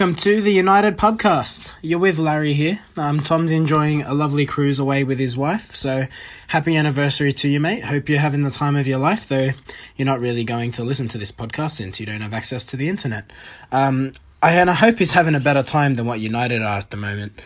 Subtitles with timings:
[0.00, 1.74] Welcome to the United podcast.
[1.82, 2.80] You're with Larry here.
[2.96, 6.06] Um, Tom's enjoying a lovely cruise away with his wife, so
[6.46, 7.84] happy anniversary to you, mate.
[7.84, 9.50] Hope you're having the time of your life, though
[9.96, 12.78] you're not really going to listen to this podcast since you don't have access to
[12.78, 13.30] the internet.
[13.72, 16.88] Um, I, and I hope he's having a better time than what United are at
[16.88, 17.38] the moment.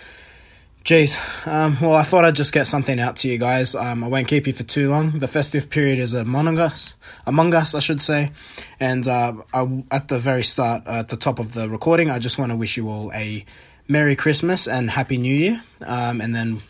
[0.84, 1.16] Jeez.
[1.48, 3.74] Um, well, I thought I'd just get something out to you guys.
[3.74, 5.18] Um, I won't keep you for too long.
[5.18, 8.32] The festive period is among us, among us, I should say.
[8.78, 12.18] And uh, I, at the very start, uh, at the top of the recording, I
[12.18, 13.46] just want to wish you all a
[13.88, 15.62] Merry Christmas and Happy New Year.
[15.86, 16.60] Um, and then,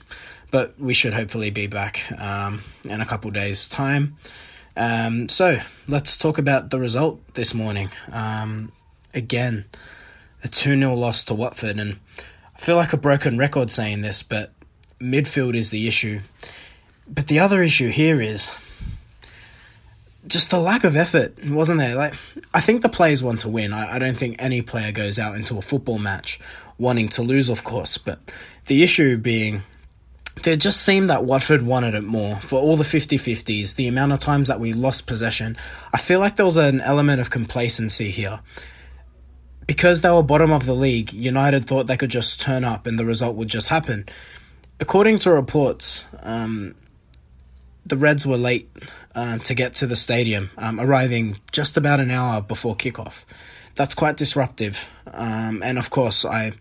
[0.53, 4.17] but we should hopefully be back um, in a couple days' time.
[4.77, 7.91] Um, so let's talk about the result this morning.
[8.13, 8.71] Um,
[9.13, 9.65] again,
[10.45, 11.81] a 2 0 loss to Watford.
[11.81, 11.99] And
[12.65, 14.51] feel like a broken record saying this, but
[14.99, 16.21] midfield is the issue.
[17.07, 18.49] But the other issue here is
[20.27, 21.95] just the lack of effort, wasn't there?
[21.95, 22.15] Like,
[22.55, 23.75] I think the players want to win.
[23.75, 26.41] I, I don't think any player goes out into a football match
[26.79, 27.99] wanting to lose, of course.
[27.99, 28.19] But
[28.65, 29.61] the issue being,
[30.43, 32.37] there just seemed that Watford wanted it more.
[32.41, 35.59] For all the 50 50s, the amount of times that we lost possession,
[35.93, 38.41] I feel like there was an element of complacency here
[39.67, 42.99] because they were bottom of the league, United thought they could just turn up and
[42.99, 44.07] the result would just happen.
[44.81, 46.75] According to reports, um,
[47.87, 48.71] the Reds were late
[49.15, 53.25] um, to get to the stadium, um, arriving just about an hour before kickoff.
[53.75, 54.89] That's quite disruptive.
[55.13, 56.53] Um, and of course, I,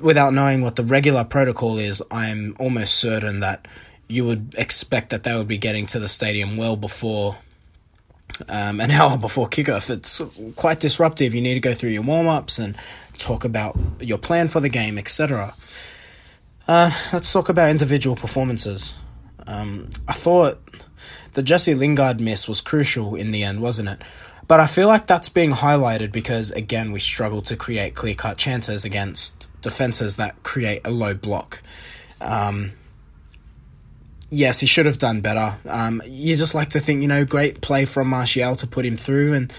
[0.00, 3.68] without knowing what the regular protocol is, I'm almost certain that
[4.08, 7.36] you would expect that they would be getting to the stadium well before
[8.48, 9.90] um, an hour before kickoff.
[9.90, 10.20] It's
[10.56, 11.34] quite disruptive.
[11.34, 12.76] You need to go through your warm ups and
[13.18, 15.54] talk about your plan for the game, etc.
[16.66, 18.94] Uh, let's talk about individual performances.
[19.46, 20.60] Um, I thought
[21.32, 24.02] the Jesse Lingard miss was crucial in the end, wasn't it?
[24.46, 28.38] But I feel like that's being highlighted because, again, we struggle to create clear cut
[28.38, 31.62] chances against defenses that create a low block.
[32.20, 32.72] Um,
[34.30, 35.56] yes, he should have done better.
[35.66, 38.96] Um, you just like to think, you know, great play from Martial to put him
[38.96, 39.52] through, and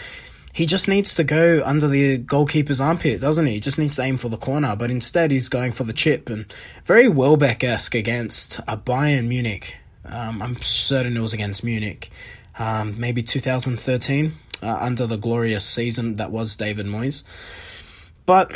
[0.53, 3.53] he just needs to go under the goalkeeper's armpit, doesn't he?
[3.53, 6.30] He just needs to aim for the corner, but instead he's going for the chip,
[6.30, 6.53] and
[6.85, 9.75] very Welbeck esque against a Bayern Munich.
[10.06, 12.09] Um, I'm certain it was against Munich,
[12.57, 14.31] um, maybe 2013,
[14.62, 17.24] uh, under the glorious season that was David Moyes.
[18.25, 18.51] But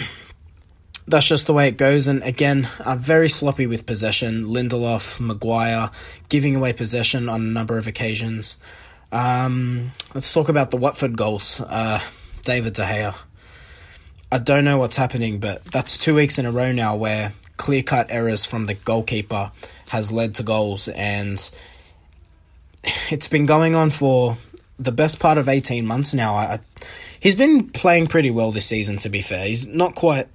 [1.07, 2.07] that's just the way it goes.
[2.07, 4.45] And again, uh, very sloppy with possession.
[4.45, 5.89] Lindelof, Maguire,
[6.29, 8.57] giving away possession on a number of occasions.
[9.11, 11.61] Um, let's talk about the Watford goals.
[11.61, 11.99] Uh,
[12.43, 13.15] David De Gea.
[14.31, 17.83] I don't know what's happening, but that's two weeks in a row now where clear
[17.83, 19.51] cut errors from the goalkeeper
[19.89, 21.51] has led to goals, and
[23.11, 24.37] it's been going on for
[24.79, 26.33] the best part of 18 months now.
[26.33, 26.59] I,
[27.19, 29.45] he's been playing pretty well this season, to be fair.
[29.45, 30.27] He's not quite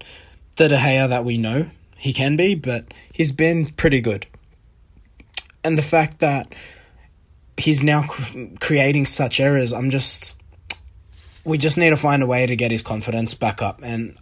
[0.58, 4.26] the De Gea that we know he can be, but he's been pretty good.
[5.64, 6.54] And the fact that
[7.56, 8.04] he's now
[8.60, 10.40] creating such errors, I'm just.
[11.44, 13.80] We just need to find a way to get his confidence back up.
[13.82, 14.18] And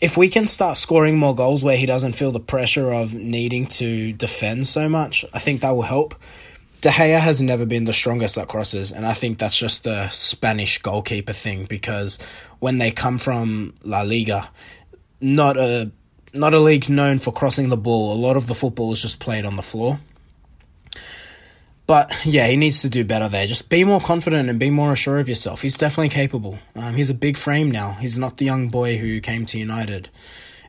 [0.00, 3.66] if we can start scoring more goals where he doesn't feel the pressure of needing
[3.66, 6.16] to defend so much, I think that will help.
[6.80, 10.08] De Gea has never been the strongest at crosses, and I think that's just a
[10.10, 12.18] Spanish goalkeeper thing because
[12.58, 14.50] when they come from La Liga,
[15.20, 15.90] not a
[16.32, 18.12] not a league known for crossing the ball.
[18.12, 19.98] A lot of the football is just played on the floor.
[21.86, 23.48] But yeah, he needs to do better there.
[23.48, 25.60] Just be more confident and be more assured of yourself.
[25.60, 26.56] He's definitely capable.
[26.76, 27.94] Um, he's a big frame now.
[27.94, 30.08] He's not the young boy who came to United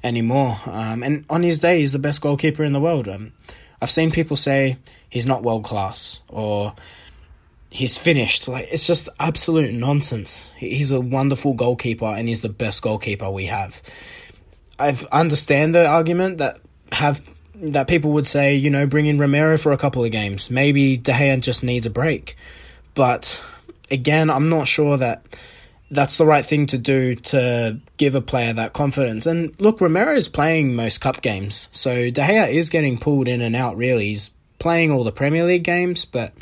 [0.04, 0.56] anymore.
[0.66, 3.08] Um, and on his day, he's the best goalkeeper in the world.
[3.08, 3.34] Um,
[3.80, 4.78] I've seen people say
[5.10, 6.74] he's not world class or
[7.70, 8.48] he's finished.
[8.48, 10.52] Like it's just absolute nonsense.
[10.58, 13.82] He's a wonderful goalkeeper and he's the best goalkeeper we have.
[14.82, 16.60] I understand the argument that
[16.92, 17.22] have
[17.56, 20.50] that people would say, you know, bring in Romero for a couple of games.
[20.50, 22.36] Maybe De Gea just needs a break.
[22.96, 23.44] But
[23.92, 25.24] again, I'm not sure that
[25.92, 29.26] that's the right thing to do to give a player that confidence.
[29.26, 33.42] And look, Romero is playing most cup games, so De Gea is getting pulled in
[33.42, 33.78] and out.
[33.78, 36.34] Really, he's playing all the Premier League games, but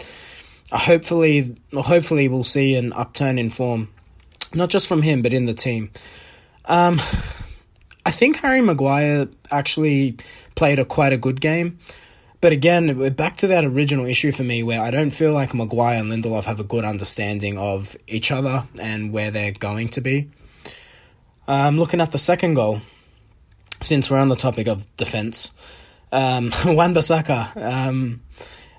[0.71, 3.89] hopefully, hopefully, we'll see an upturn in form,
[4.53, 5.89] not just from him, but in the team.
[6.65, 6.99] Um,
[8.09, 10.17] I think Harry Maguire actually
[10.55, 11.77] played a quite a good game.
[12.41, 15.53] But again, we're back to that original issue for me where I don't feel like
[15.53, 20.01] Maguire and Lindelof have a good understanding of each other and where they're going to
[20.01, 20.27] be.
[21.47, 22.81] Um, looking at the second goal,
[23.79, 25.51] since we're on the topic of defence,
[26.11, 28.23] um, Wan-Bissaka, um,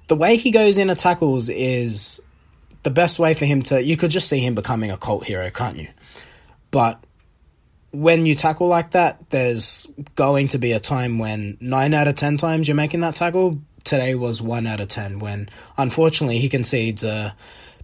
[0.08, 2.20] the way he goes into tackles is
[2.82, 3.80] the best way for him to.
[3.80, 5.86] You could just see him becoming a cult hero, can't you?
[6.72, 7.04] But
[7.92, 12.14] when you tackle like that, there's going to be a time when nine out of
[12.14, 13.60] ten times you're making that tackle.
[13.84, 17.34] Today was one out of ten when, unfortunately, he concedes a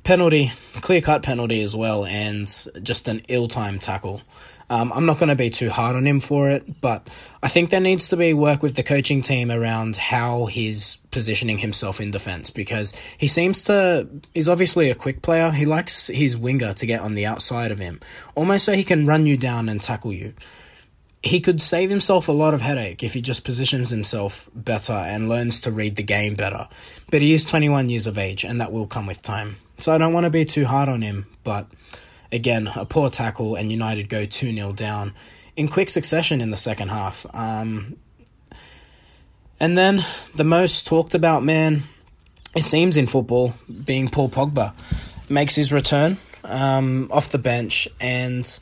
[0.05, 2.47] penalty, clear cut penalty as well, and
[2.83, 4.23] just an ill timed tackle.
[4.69, 7.09] Um, I'm not going to be too hard on him for it, but
[7.43, 11.59] I think there needs to be work with the coaching team around how he's positioning
[11.59, 14.09] himself in defense because he seems to.
[14.35, 15.51] He's obviously a quick player.
[15.53, 18.01] He likes his winger to get on the outside of him,
[18.35, 20.35] almost so he can run you down and tackle you.
[21.23, 25.29] He could save himself a lot of headache if he just positions himself better and
[25.29, 26.69] learns to read the game better.
[27.11, 29.57] But he is 21 years of age, and that will come with time.
[29.79, 31.67] So I don't want to be too hard on him, but
[32.33, 35.13] again, a poor tackle, and United go 2 0 down
[35.57, 37.27] in quick succession in the second half.
[37.35, 37.97] Um,
[39.59, 41.83] and then the most talked about man,
[42.55, 44.75] it seems in football, being Paul Pogba,
[45.31, 47.89] makes his return um, off the bench.
[48.01, 48.59] And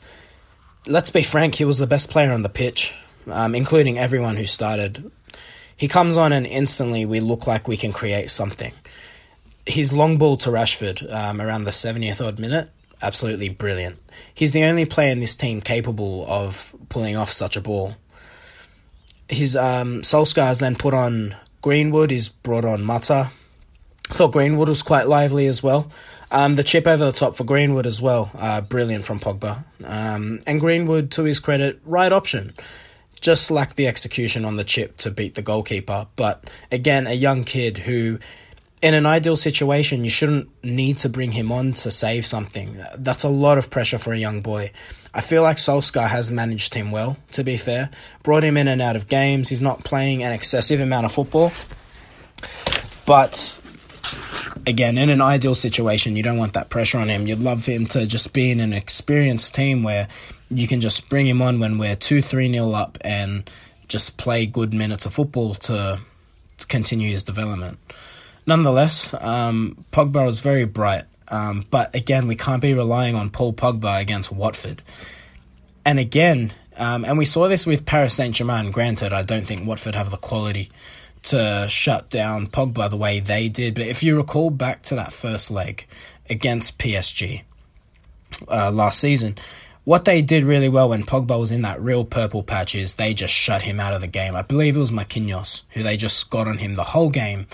[0.87, 2.93] let's be frank, he was the best player on the pitch,
[3.29, 5.11] um, including everyone who started.
[5.75, 8.71] He comes on, and instantly we look like we can create something.
[9.65, 12.69] His long ball to Rashford um, around the 70th odd minute
[13.01, 13.97] absolutely brilliant.
[14.33, 17.95] He's the only player in this team capable of pulling off such a ball.
[19.27, 22.11] His um, has then put on Greenwood.
[22.11, 23.29] He's brought on Mata.
[24.09, 25.89] I thought Greenwood was quite lively as well.
[26.31, 29.63] Um, the chip over the top for Greenwood as well, uh, brilliant from Pogba.
[29.83, 32.53] Um, and Greenwood, to his credit, right option.
[33.21, 36.07] Just lacked the execution on the chip to beat the goalkeeper.
[36.15, 38.19] But again, a young kid who
[38.81, 42.77] in an ideal situation, you shouldn't need to bring him on to save something.
[42.97, 44.71] That's a lot of pressure for a young boy.
[45.13, 47.89] I feel like Solskjaer has managed him well, to be fair.
[48.21, 49.49] Brought him in and out of games.
[49.49, 51.51] He's not playing an excessive amount of football.
[53.05, 53.61] But
[54.67, 57.27] again, in an ideal situation, you don't want that pressure on him.
[57.27, 60.07] You'd love him to just be in an experienced team where
[60.49, 63.49] you can just bring him on when we're 2 3 nil up and
[63.87, 65.99] just play good minutes of football to,
[66.57, 67.77] to continue his development.
[68.47, 71.03] Nonetheless, um, Pogba was very bright.
[71.29, 74.81] Um, but again, we can't be relying on Paul Pogba against Watford.
[75.83, 78.71] And again, um, and we saw this with Paris Saint Germain.
[78.71, 80.69] Granted, I don't think Watford have the quality
[81.23, 83.73] to shut down Pogba the way they did.
[83.73, 85.87] But if you recall back to that first leg
[86.29, 87.41] against PSG
[88.47, 89.35] uh, last season,
[89.85, 93.13] what they did really well when Pogba was in that real purple patch is they
[93.13, 94.35] just shut him out of the game.
[94.35, 97.47] I believe it was Marquinhos who they just got on him the whole game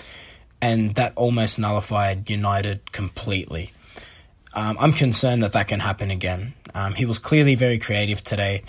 [0.62, 3.72] and that almost nullified United completely.
[4.54, 6.54] Um, I'm concerned that that can happen again.
[6.74, 8.62] Um, he was clearly very creative today,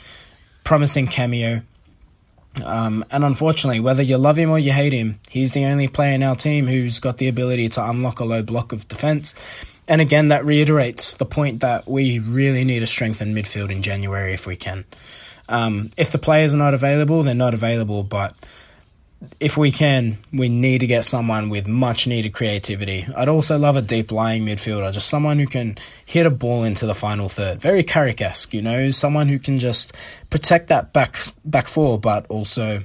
[0.64, 1.62] promising cameo.
[2.66, 6.16] Um, and unfortunately, whether you love him or you hate him, he's the only player
[6.16, 9.36] in our team who's got the ability to unlock a low block of defence.
[9.88, 14.34] And again, that reiterates the point that we really need to strengthen midfield in January
[14.34, 14.86] if we can.
[15.50, 18.34] Um, if the players are not available, they're not available, but
[19.40, 23.06] if we can, we need to get someone with much needed creativity.
[23.16, 26.86] I'd also love a deep lying midfielder, just someone who can hit a ball into
[26.86, 27.62] the final third.
[27.62, 29.94] Very Carrick esque, you know, someone who can just
[30.30, 32.84] protect that back back four, but also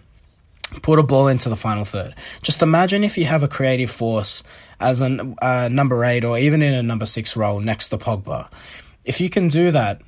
[0.83, 2.15] put a ball into the final third.
[2.43, 4.43] Just imagine if you have a creative force
[4.81, 8.49] as a uh, number eight or even in a number six role next to Pogba.
[9.05, 10.03] If you can do that,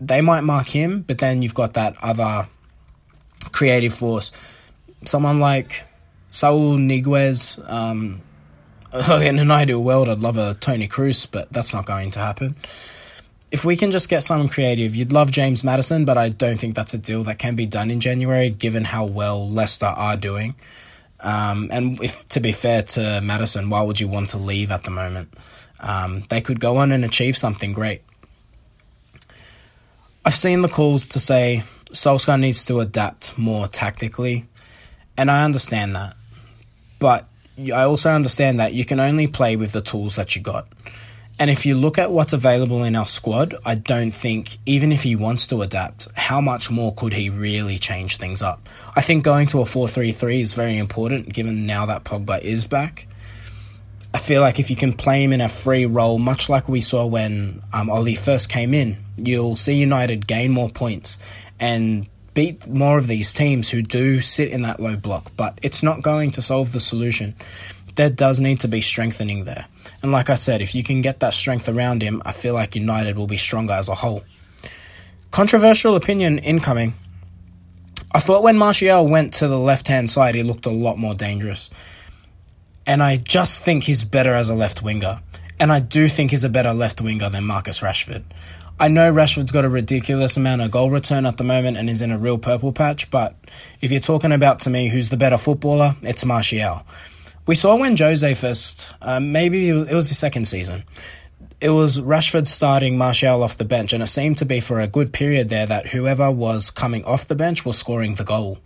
[0.00, 2.46] they might mark him, but then you've got that other
[3.52, 4.32] creative force
[5.04, 5.84] someone like
[6.30, 7.58] Saul Niguez.
[7.70, 8.22] Um,
[9.22, 12.56] in an ideal world, I'd love a Toni Kroos, but that's not going to happen.
[13.50, 16.74] If we can just get someone creative, you'd love James Maddison, but I don't think
[16.74, 20.54] that's a deal that can be done in January, given how well Leicester are doing.
[21.20, 24.84] Um, and if to be fair to Maddison, why would you want to leave at
[24.84, 25.32] the moment?
[25.80, 28.02] Um, they could go on and achieve something great.
[30.24, 31.62] I've seen the calls to say
[31.92, 34.44] Solskjaer needs to adapt more tactically.
[35.16, 36.14] And I understand that.
[36.98, 37.26] But
[37.58, 40.66] I also understand that you can only play with the tools that you got.
[41.38, 45.02] And if you look at what's available in our squad, I don't think, even if
[45.02, 48.66] he wants to adapt, how much more could he really change things up?
[48.94, 52.40] I think going to a 4 3 3 is very important given now that Pogba
[52.40, 53.06] is back.
[54.14, 56.80] I feel like if you can play him in a free role, much like we
[56.80, 61.18] saw when um, Ole first came in, you'll see United gain more points.
[61.60, 62.06] And
[62.36, 66.02] beat more of these teams who do sit in that low block, but it's not
[66.02, 67.34] going to solve the solution.
[67.94, 69.64] There does need to be strengthening there.
[70.02, 72.76] And like I said, if you can get that strength around him, I feel like
[72.76, 74.22] United will be stronger as a whole.
[75.30, 76.92] Controversial opinion incoming.
[78.12, 81.14] I thought when Martial went to the left hand side, he looked a lot more
[81.14, 81.70] dangerous.
[82.86, 85.20] And I just think he's better as a left winger.
[85.58, 88.24] And I do think he's a better left winger than Marcus Rashford.
[88.78, 92.02] I know Rashford's got a ridiculous amount of goal return at the moment and is
[92.02, 93.34] in a real purple patch, but
[93.80, 96.82] if you're talking about to me who's the better footballer, it's Martial.
[97.46, 100.84] We saw when Jose first, uh, maybe it was the second season,
[101.58, 104.86] it was Rashford starting Martial off the bench, and it seemed to be for a
[104.86, 108.58] good period there that whoever was coming off the bench was scoring the goal.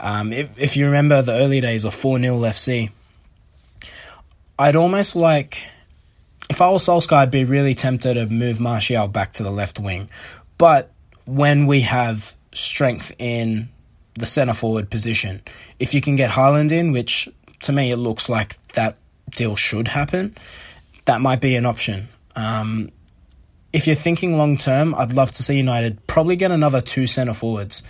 [0.00, 2.90] Um, if, if you remember the early days of 4 0 FC,
[4.58, 5.66] I'd almost like
[6.52, 9.80] if I was Solskjaer, I'd be really tempted to move Martial back to the left
[9.80, 10.10] wing.
[10.58, 10.90] But
[11.24, 13.70] when we have strength in
[14.16, 15.40] the centre forward position,
[15.80, 17.26] if you can get Haaland in, which
[17.60, 18.98] to me it looks like that
[19.30, 20.36] deal should happen,
[21.06, 22.06] that might be an option.
[22.36, 22.90] Um,
[23.72, 27.32] if you're thinking long term, I'd love to see United probably get another two centre
[27.32, 27.82] forwards.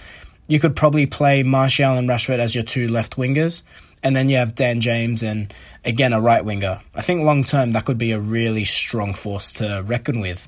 [0.53, 3.63] You could probably play Martial and Rashford as your two left wingers,
[4.03, 5.51] and then you have Dan James and
[5.83, 6.83] again a right winger.
[6.95, 10.47] I think long term that could be a really strong force to reckon with.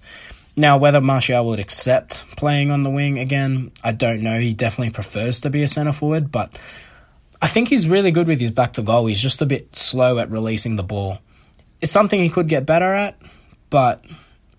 [0.57, 4.39] Now, whether Martial would accept playing on the wing again, I don't know.
[4.39, 6.55] He definitely prefers to be a centre forward, but
[7.41, 9.07] I think he's really good with his back to goal.
[9.07, 11.19] He's just a bit slow at releasing the ball.
[11.81, 13.17] It's something he could get better at,
[13.71, 14.05] but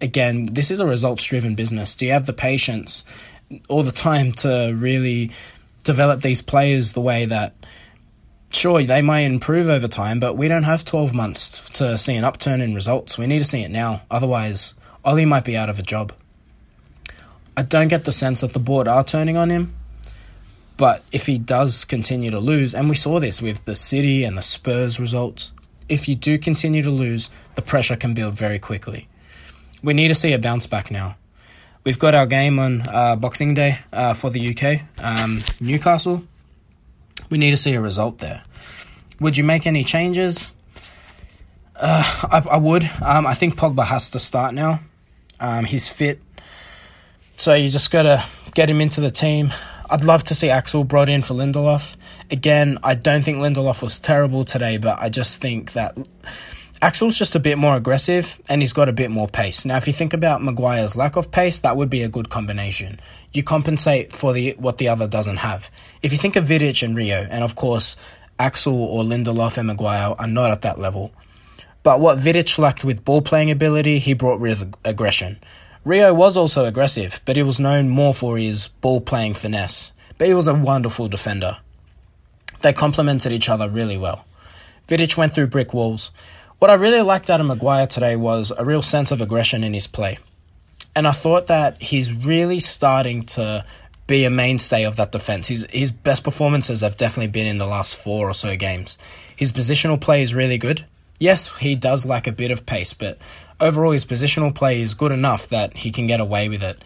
[0.02, 1.94] again, this is a results driven business.
[1.94, 3.04] Do you have the patience
[3.70, 5.32] all the time to really
[5.84, 7.54] develop these players the way that
[8.56, 12.24] sure, they may improve over time, but we don't have 12 months to see an
[12.24, 13.18] upturn in results.
[13.18, 14.02] We need to see it now.
[14.10, 16.14] Otherwise, Ole might be out of a job.
[17.58, 19.76] I don't get the sense that the board are turning on him,
[20.78, 24.38] but if he does continue to lose, and we saw this with the City and
[24.38, 25.54] the Spurs results,
[25.88, 29.08] if you do continue to lose, the pressure can build very quickly.
[29.84, 31.16] We need to see a bounce back now.
[31.86, 36.24] We've got our game on uh, Boxing Day uh, for the UK, um, Newcastle
[37.30, 38.44] we need to see a result there.
[39.20, 40.54] Would you make any changes?
[41.76, 42.84] Uh, I, I, would.
[43.04, 44.80] Um, I think Pogba has to start now.
[45.40, 46.22] Um, he's fit.
[47.36, 48.24] So you just got to
[48.54, 49.52] get him into the team.
[49.90, 51.96] I'd love to see Axel brought in for Lindelof.
[52.32, 55.98] Again, I don't think Lindelof was terrible today, but I just think that
[56.86, 59.66] Axel's just a bit more aggressive and he's got a bit more pace.
[59.66, 63.00] Now, if you think about Maguire's lack of pace, that would be a good combination.
[63.34, 65.72] You compensate for the what the other doesn't have.
[66.04, 67.96] If you think of Vidic and Rio, and of course,
[68.38, 71.12] Axel or Lindelof and Maguire are not at that level.
[71.82, 75.40] But what Vidic lacked with ball playing ability, he brought with aggression.
[75.86, 79.92] Rio was also aggressive, but he was known more for his ball playing finesse.
[80.20, 81.58] But he was a wonderful defender.
[82.62, 84.24] They complemented each other really well.
[84.88, 86.12] Vidic went through brick walls.
[86.66, 89.76] What I really liked out of Maguire today was a real sense of aggression in
[89.76, 90.18] his play.
[90.96, 93.64] And I thought that he's really starting to
[94.08, 95.48] be a mainstay of that defense.
[95.48, 98.98] His his best performances have definitely been in the last four or so games.
[99.36, 100.84] His positional play is really good.
[101.20, 103.20] Yes, he does lack a bit of pace, but
[103.62, 106.84] overall his positional play is good enough that he can get away with it.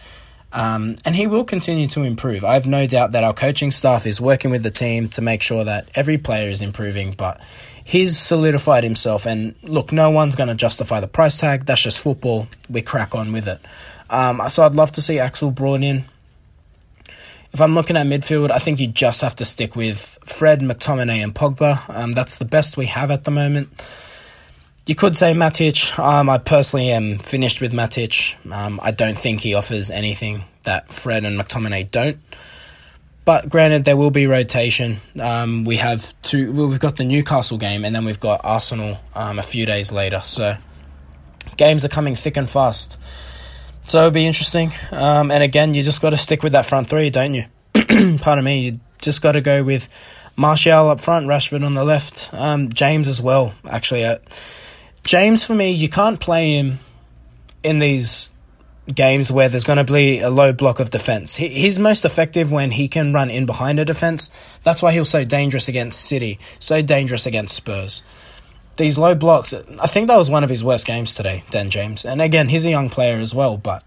[0.52, 2.44] Um, and he will continue to improve.
[2.44, 5.44] I have no doubt that our coaching staff is working with the team to make
[5.44, 7.40] sure that every player is improving, but
[7.84, 9.28] he's solidified himself.
[9.28, 11.66] And look, no one's going to justify the price tag.
[11.66, 12.48] That's just football.
[12.70, 13.60] We crack on with it.
[14.10, 16.04] Um, so I'd love to see Axel brought in.
[17.52, 21.24] If I'm looking at midfield, I think you just have to stick with Fred, McTominay,
[21.24, 21.96] and Pogba.
[21.96, 23.70] Um, that's the best we have at the moment.
[24.90, 26.00] You could say Matic.
[26.00, 28.36] Um, I personally am finished with Matic.
[28.52, 32.18] Um, I don't think he offers anything that Fred and McTominay don't.
[33.24, 34.98] But granted, there will be rotation.
[35.22, 36.52] Um, we have two.
[36.52, 39.92] Well, we've got the Newcastle game, and then we've got Arsenal um, a few days
[39.92, 40.22] later.
[40.22, 40.56] So
[41.56, 42.98] games are coming thick and fast.
[43.86, 44.72] So it'll be interesting.
[44.92, 47.44] Um, and again, you just got to stick with that front three, don't you?
[48.22, 48.62] Pardon me.
[48.62, 49.88] You just got to go with
[50.36, 53.54] Martial up front, Rashford on the left, um, James as well.
[53.70, 54.18] Actually, uh,
[55.04, 56.80] James for me, you can't play him
[57.64, 58.32] in these
[58.94, 61.36] games where there's going to be a low block of defense.
[61.36, 64.30] He, he's most effective when he can run in behind a defense.
[64.64, 68.04] That's why he was so dangerous against City, so dangerous against Spurs.
[68.78, 72.06] These low blocks, I think that was one of his worst games today, Dan James.
[72.06, 73.84] And again, he's a young player as well, but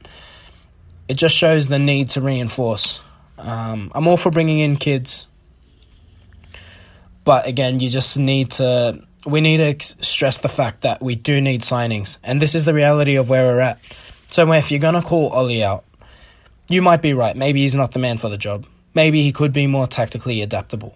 [1.09, 3.01] it just shows the need to reinforce.
[3.39, 5.27] Um, I'm all for bringing in kids,
[7.25, 9.03] but again, you just need to.
[9.25, 12.75] We need to stress the fact that we do need signings, and this is the
[12.75, 13.81] reality of where we're at.
[14.29, 15.85] So if you're going to call Ole out,
[16.69, 17.37] you might be right.
[17.37, 18.67] Maybe he's not the man for the job.
[18.95, 20.95] Maybe he could be more tactically adaptable.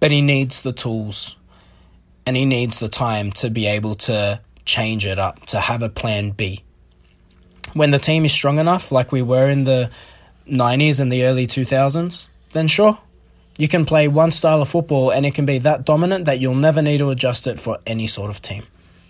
[0.00, 1.36] But he needs the tools
[2.26, 5.88] and he needs the time to be able to change it up, to have a
[5.88, 6.62] plan B.
[7.72, 9.90] When the team is strong enough, like we were in the
[10.48, 12.98] 90s and the early 2000s, then sure,
[13.56, 16.54] you can play one style of football and it can be that dominant that you'll
[16.54, 18.64] never need to adjust it for any sort of team.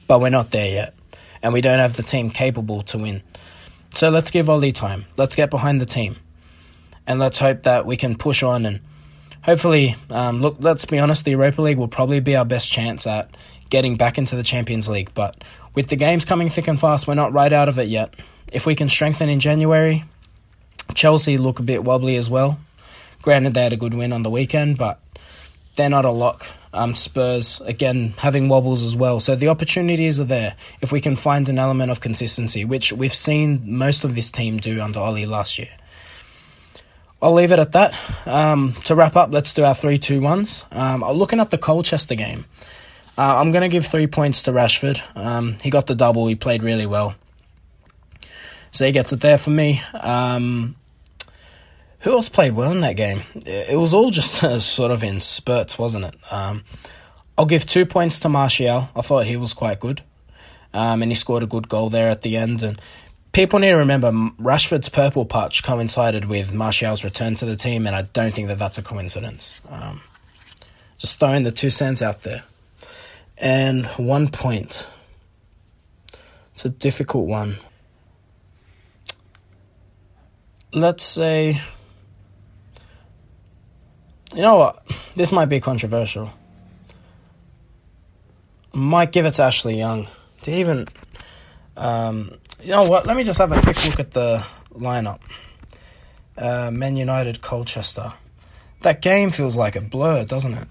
[0.06, 0.94] But we're not there yet
[1.42, 3.22] and we don't have the team capable to win.
[3.94, 5.06] So let's give Ole time.
[5.16, 6.16] Let's get behind the team.
[7.06, 8.80] And let's hope that we can push on and
[9.42, 13.06] hopefully, um, look, let's be honest, the Europa League will probably be our best chance
[13.06, 13.30] at
[13.70, 15.12] getting back into the Champions League.
[15.14, 15.42] But
[15.74, 18.14] with the games coming thick and fast, we're not right out of it yet.
[18.52, 20.04] If we can strengthen in January,
[20.94, 22.58] Chelsea look a bit wobbly as well.
[23.24, 25.00] Granted, they had a good win on the weekend, but
[25.76, 26.46] they're not a lock.
[26.74, 29.18] Um, Spurs, again, having wobbles as well.
[29.18, 33.14] So the opportunities are there if we can find an element of consistency, which we've
[33.14, 35.70] seen most of this team do under Ole last year.
[37.22, 37.98] I'll leave it at that.
[38.26, 40.66] Um, to wrap up, let's do our 3 2 ones.
[40.70, 42.44] Um, looking at the Colchester game,
[43.16, 45.00] uh, I'm going to give three points to Rashford.
[45.16, 47.14] Um, he got the double, he played really well.
[48.70, 49.80] So he gets it there for me.
[49.94, 50.76] Um,
[52.04, 53.22] who else played well in that game?
[53.46, 56.14] It was all just sort of in spurts, wasn't it?
[56.32, 56.64] Um,
[57.36, 58.88] I'll give two points to Martial.
[58.94, 60.02] I thought he was quite good.
[60.72, 62.62] Um, and he scored a good goal there at the end.
[62.62, 62.80] And
[63.32, 67.96] people need to remember Rashford's purple patch coincided with Martial's return to the team, and
[67.96, 69.60] I don't think that that's a coincidence.
[69.70, 70.00] Um,
[70.98, 72.42] just throwing the two cents out there.
[73.38, 74.86] And one point.
[76.52, 77.56] It's a difficult one.
[80.74, 81.60] let's say
[84.34, 84.84] you know what?
[85.14, 86.32] This might be controversial.
[88.72, 90.08] Might give it to ashley young.
[90.42, 90.88] To even
[91.76, 93.06] um, you know what?
[93.06, 95.20] Let me just have a quick look at the lineup.
[96.36, 98.12] Uh, man united colchester.
[98.82, 100.68] That game feels like a blur doesn't it?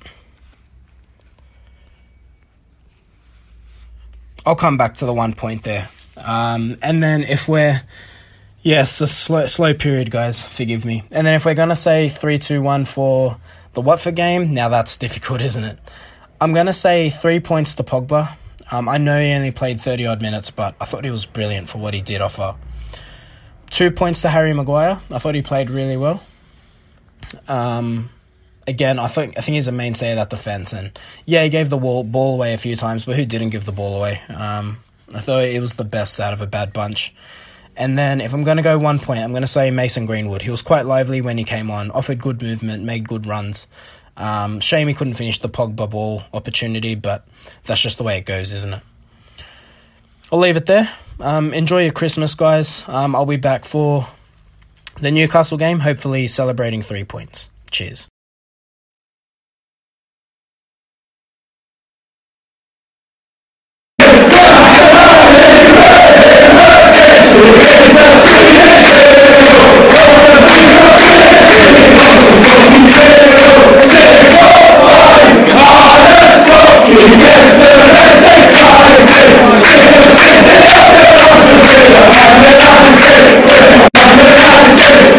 [4.45, 5.87] I'll come back to the one point there.
[6.17, 7.81] Um, and then if we're
[8.63, 10.41] Yes, a slow, slow period, guys.
[10.45, 11.03] Forgive me.
[11.11, 13.37] And then if we're gonna say three, two, one for
[13.73, 15.77] the Watford game, now that's difficult, isn't it?
[16.39, 18.35] I'm gonna say three points to Pogba.
[18.71, 21.67] Um, I know he only played thirty odd minutes, but I thought he was brilliant
[21.67, 22.55] for what he did offer.
[23.69, 24.99] Two points to Harry Maguire.
[25.11, 26.23] I thought he played really well.
[27.49, 28.09] Um,
[28.65, 31.69] again, I think I think he's a mainstay of that defense, and yeah, he gave
[31.69, 34.21] the ball, ball away a few times, but who didn't give the ball away?
[34.29, 34.77] Um,
[35.13, 37.13] I thought it was the best out of a bad bunch.
[37.75, 40.41] And then if I'm going to go one point, I'm going to say Mason Greenwood.
[40.41, 43.67] He was quite lively when he came on, offered good movement, made good runs.
[44.15, 47.27] Um, shame he couldn't finish the Pogba ball opportunity, but
[47.65, 48.81] that's just the way it goes, isn't it?
[50.31, 50.91] I'll leave it there.
[51.19, 52.87] Um, enjoy your Christmas, guys.
[52.87, 54.07] Um, I'll be back for
[54.99, 57.49] the Newcastle game, hopefully celebrating three points.
[57.71, 58.07] Cheers.
[83.15, 83.52] Hey!